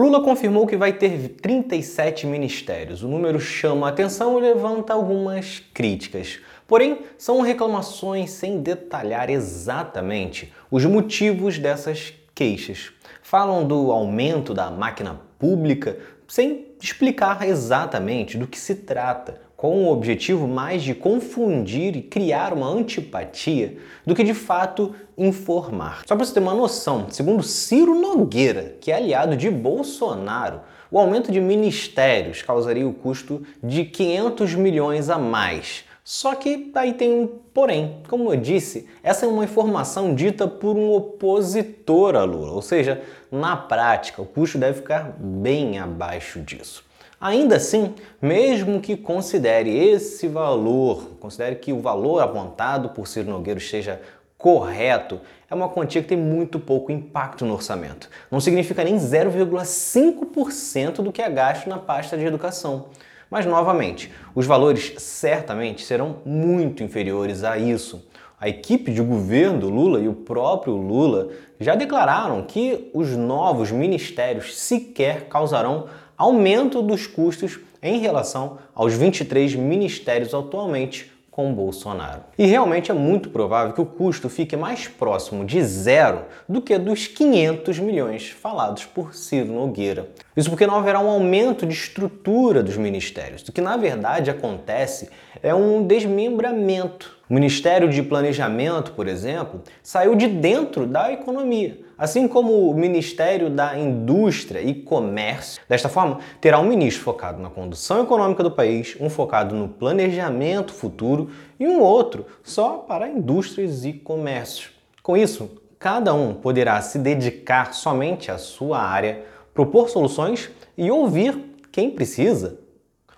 Lula 0.00 0.22
confirmou 0.22 0.66
que 0.66 0.78
vai 0.78 0.94
ter 0.94 1.36
37 1.42 2.26
ministérios. 2.26 3.02
O 3.02 3.08
número 3.08 3.38
chama 3.38 3.86
a 3.86 3.90
atenção 3.90 4.38
e 4.38 4.40
levanta 4.40 4.94
algumas 4.94 5.62
críticas. 5.74 6.40
Porém, 6.66 7.00
são 7.18 7.42
reclamações 7.42 8.30
sem 8.30 8.62
detalhar 8.62 9.28
exatamente 9.28 10.54
os 10.70 10.86
motivos 10.86 11.58
dessas 11.58 12.14
queixas. 12.34 12.90
Falam 13.20 13.68
do 13.68 13.92
aumento 13.92 14.54
da 14.54 14.70
máquina 14.70 15.20
pública 15.38 15.98
sem 16.26 16.68
explicar 16.80 17.46
exatamente 17.46 18.38
do 18.38 18.46
que 18.46 18.58
se 18.58 18.76
trata, 18.76 19.38
com 19.60 19.84
o 19.84 19.92
objetivo 19.92 20.48
mais 20.48 20.82
de 20.82 20.94
confundir 20.94 21.94
e 21.94 22.00
criar 22.00 22.54
uma 22.54 22.66
antipatia 22.66 23.76
do 24.06 24.14
que 24.14 24.24
de 24.24 24.32
fato 24.32 24.94
informar. 25.18 26.00
Só 26.06 26.16
para 26.16 26.24
você 26.24 26.32
ter 26.32 26.40
uma 26.40 26.54
noção, 26.54 27.08
segundo 27.10 27.42
Ciro 27.42 27.94
Nogueira, 27.94 28.76
que 28.80 28.90
é 28.90 28.94
aliado 28.94 29.36
de 29.36 29.50
Bolsonaro, 29.50 30.62
o 30.90 30.98
aumento 30.98 31.30
de 31.30 31.42
ministérios 31.42 32.40
causaria 32.40 32.88
o 32.88 32.94
custo 32.94 33.42
de 33.62 33.84
500 33.84 34.54
milhões 34.54 35.10
a 35.10 35.18
mais. 35.18 35.84
Só 36.02 36.34
que 36.34 36.72
aí 36.74 36.94
tem 36.94 37.12
um 37.12 37.26
porém. 37.52 37.98
Como 38.08 38.32
eu 38.32 38.40
disse, 38.40 38.88
essa 39.02 39.26
é 39.26 39.28
uma 39.28 39.44
informação 39.44 40.14
dita 40.14 40.48
por 40.48 40.74
um 40.74 40.90
opositor 40.90 42.16
a 42.16 42.24
Lula, 42.24 42.52
ou 42.52 42.62
seja, 42.62 43.02
na 43.30 43.58
prática, 43.58 44.22
o 44.22 44.26
custo 44.26 44.56
deve 44.56 44.78
ficar 44.78 45.14
bem 45.18 45.78
abaixo 45.78 46.40
disso. 46.40 46.88
Ainda 47.20 47.56
assim, 47.56 47.94
mesmo 48.22 48.80
que 48.80 48.96
considere 48.96 49.76
esse 49.76 50.26
valor, 50.26 51.10
considere 51.20 51.56
que 51.56 51.70
o 51.70 51.78
valor 51.78 52.20
apontado 52.20 52.88
por 52.88 53.06
Ciro 53.06 53.28
Nogueira 53.28 53.60
esteja 53.60 54.00
correto, 54.38 55.20
é 55.50 55.54
uma 55.54 55.68
quantia 55.68 56.00
que 56.00 56.08
tem 56.08 56.16
muito 56.16 56.58
pouco 56.58 56.90
impacto 56.90 57.44
no 57.44 57.52
orçamento. 57.52 58.08
Não 58.30 58.40
significa 58.40 58.82
nem 58.82 58.96
0,5% 58.96 61.02
do 61.02 61.12
que 61.12 61.20
é 61.20 61.28
gasto 61.28 61.68
na 61.68 61.78
pasta 61.78 62.16
de 62.16 62.24
educação. 62.24 62.86
Mas, 63.30 63.46
novamente, 63.46 64.10
os 64.34 64.44
valores 64.44 64.94
certamente 64.98 65.84
serão 65.84 66.16
muito 66.26 66.82
inferiores 66.82 67.44
a 67.44 67.56
isso. 67.56 68.04
A 68.40 68.48
equipe 68.48 68.90
de 68.90 69.00
governo 69.00 69.60
do 69.60 69.68
Lula 69.70 70.00
e 70.00 70.08
o 70.08 70.14
próprio 70.14 70.74
Lula 70.74 71.28
já 71.60 71.74
declararam 71.74 72.42
que 72.42 72.90
os 72.92 73.10
novos 73.10 73.70
ministérios 73.70 74.58
sequer 74.58 75.28
causarão 75.28 75.86
aumento 76.16 76.82
dos 76.82 77.06
custos 77.06 77.60
em 77.82 77.98
relação 77.98 78.58
aos 78.74 78.94
23 78.94 79.54
ministérios 79.54 80.34
atualmente 80.34 81.12
com 81.30 81.54
Bolsonaro. 81.54 82.22
E 82.36 82.44
realmente 82.44 82.90
é 82.90 82.94
muito 82.94 83.30
provável 83.30 83.72
que 83.72 83.80
o 83.80 83.86
custo 83.86 84.28
fique 84.28 84.56
mais 84.56 84.88
próximo 84.88 85.44
de 85.44 85.62
zero 85.62 86.24
do 86.48 86.60
que 86.60 86.76
dos 86.76 87.06
500 87.06 87.78
milhões 87.78 88.30
falados 88.30 88.84
por 88.84 89.14
Ciro 89.14 89.52
Nogueira. 89.52 90.08
Isso 90.36 90.50
porque 90.50 90.66
não 90.66 90.76
haverá 90.76 90.98
um 91.00 91.08
aumento 91.08 91.64
de 91.64 91.72
estrutura 91.72 92.62
dos 92.62 92.76
ministérios. 92.76 93.42
O 93.42 93.52
que 93.52 93.60
na 93.60 93.76
verdade 93.76 94.30
acontece 94.30 95.08
é 95.42 95.54
um 95.54 95.86
desmembramento. 95.86 97.19
O 97.30 97.34
Ministério 97.34 97.88
de 97.88 98.02
Planejamento, 98.02 98.92
por 98.92 99.06
exemplo, 99.06 99.62
saiu 99.82 100.16
de 100.16 100.26
dentro 100.26 100.84
da 100.86 101.12
economia 101.12 101.78
assim 102.00 102.26
como 102.26 102.70
o 102.70 102.74
Ministério 102.74 103.50
da 103.50 103.78
Indústria 103.78 104.62
e 104.62 104.72
Comércio. 104.72 105.60
Desta 105.68 105.86
forma, 105.86 106.20
terá 106.40 106.58
um 106.58 106.64
ministro 106.64 107.04
focado 107.04 107.42
na 107.42 107.50
condução 107.50 108.02
econômica 108.02 108.42
do 108.42 108.50
país, 108.50 108.96
um 108.98 109.10
focado 109.10 109.54
no 109.54 109.68
planejamento 109.68 110.72
futuro 110.72 111.28
e 111.58 111.68
um 111.68 111.82
outro 111.82 112.24
só 112.42 112.78
para 112.78 113.06
indústrias 113.06 113.84
e 113.84 113.92
comércio. 113.92 114.70
Com 115.02 115.14
isso, 115.14 115.50
cada 115.78 116.14
um 116.14 116.32
poderá 116.32 116.80
se 116.80 116.98
dedicar 116.98 117.74
somente 117.74 118.30
à 118.30 118.38
sua 118.38 118.80
área, 118.80 119.26
propor 119.52 119.90
soluções 119.90 120.50
e 120.78 120.90
ouvir 120.90 121.38
quem 121.70 121.90
precisa. 121.90 122.58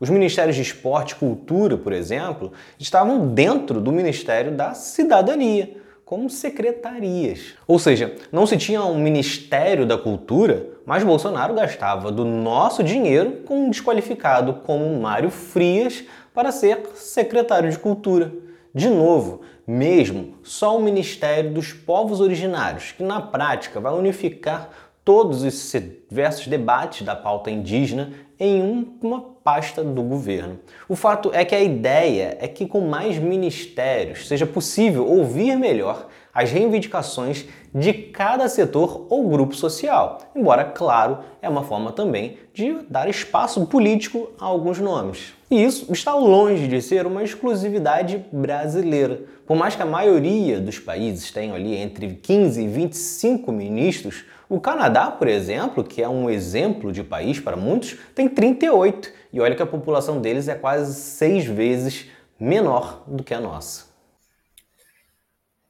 Os 0.00 0.10
ministérios 0.10 0.56
de 0.56 0.62
esporte 0.62 1.12
e 1.12 1.16
cultura, 1.16 1.76
por 1.76 1.92
exemplo, 1.92 2.52
estavam 2.78 3.28
dentro 3.28 3.80
do 3.80 3.90
Ministério 3.90 4.52
da 4.52 4.74
Cidadania 4.74 5.76
como 6.04 6.30
secretarias. 6.30 7.54
Ou 7.66 7.78
seja, 7.78 8.14
não 8.32 8.46
se 8.46 8.56
tinha 8.56 8.82
um 8.82 8.98
Ministério 8.98 9.84
da 9.84 9.98
Cultura, 9.98 10.66
mas 10.86 11.04
Bolsonaro 11.04 11.52
gastava 11.52 12.10
do 12.10 12.24
nosso 12.24 12.82
dinheiro 12.82 13.42
com 13.44 13.66
um 13.66 13.70
desqualificado 13.70 14.54
como 14.64 14.98
Mário 15.00 15.30
Frias 15.30 16.04
para 16.32 16.50
ser 16.50 16.80
secretário 16.94 17.70
de 17.70 17.78
Cultura. 17.78 18.32
De 18.74 18.88
novo, 18.88 19.42
mesmo 19.66 20.34
só 20.42 20.78
o 20.78 20.82
Ministério 20.82 21.52
dos 21.52 21.74
Povos 21.74 22.20
Originários, 22.20 22.92
que 22.92 23.02
na 23.02 23.20
prática 23.20 23.78
vai 23.78 23.92
unificar 23.92 24.70
todos 25.04 25.42
os 25.42 25.72
diversos 26.08 26.46
debates 26.46 27.02
da 27.02 27.16
pauta 27.16 27.50
indígena 27.50 28.12
em 28.40 28.62
uma 29.02 29.20
pasta 29.48 29.82
do 29.82 30.02
governo. 30.02 30.58
O 30.86 30.94
fato 30.94 31.30
é 31.32 31.42
que 31.42 31.54
a 31.54 31.60
ideia 31.62 32.36
é 32.38 32.46
que 32.46 32.66
com 32.66 32.82
mais 32.82 33.16
ministérios 33.16 34.28
seja 34.28 34.44
possível 34.44 35.08
ouvir 35.08 35.56
melhor 35.56 36.06
as 36.34 36.52
reivindicações 36.52 37.46
de 37.74 37.94
cada 37.94 38.46
setor 38.46 39.06
ou 39.08 39.26
grupo 39.26 39.54
social. 39.54 40.18
Embora, 40.36 40.66
claro, 40.66 41.20
é 41.40 41.48
uma 41.48 41.62
forma 41.62 41.92
também 41.92 42.36
de 42.52 42.80
dar 42.90 43.08
espaço 43.08 43.64
político 43.64 44.28
a 44.38 44.44
alguns 44.44 44.78
nomes. 44.80 45.32
E 45.50 45.64
isso 45.64 45.90
está 45.90 46.14
longe 46.14 46.68
de 46.68 46.82
ser 46.82 47.06
uma 47.06 47.24
exclusividade 47.24 48.22
brasileira. 48.30 49.22
Por 49.46 49.56
mais 49.56 49.74
que 49.74 49.80
a 49.80 49.86
maioria 49.86 50.60
dos 50.60 50.78
países 50.78 51.30
tenham 51.30 51.56
ali 51.56 51.74
entre 51.74 52.06
15 52.06 52.62
e 52.62 52.68
25 52.68 53.50
ministros, 53.50 54.26
o 54.50 54.58
Canadá, 54.58 55.10
por 55.10 55.28
exemplo, 55.28 55.84
que 55.84 56.02
é 56.02 56.08
um 56.08 56.30
exemplo 56.30 56.90
de 56.90 57.02
país 57.02 57.38
para 57.38 57.54
muitos, 57.54 57.98
tem 58.14 58.26
38. 58.26 59.12
E 59.38 59.40
olha 59.40 59.54
que 59.54 59.62
a 59.62 59.66
população 59.66 60.20
deles 60.20 60.48
é 60.48 60.56
quase 60.56 61.00
seis 61.00 61.44
vezes 61.44 62.06
menor 62.40 63.04
do 63.06 63.22
que 63.22 63.32
a 63.32 63.40
nossa. 63.40 63.86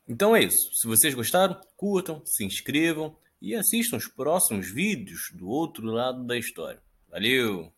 Então 0.08 0.34
é 0.34 0.42
isso. 0.42 0.70
Se 0.72 0.88
vocês 0.88 1.14
gostaram, 1.14 1.60
curtam, 1.76 2.22
se 2.24 2.46
inscrevam 2.46 3.14
e 3.42 3.54
assistam 3.54 3.98
os 3.98 4.08
próximos 4.08 4.72
vídeos 4.72 5.30
do 5.34 5.46
outro 5.46 5.84
lado 5.84 6.24
da 6.24 6.38
história. 6.38 6.80
Valeu! 7.10 7.70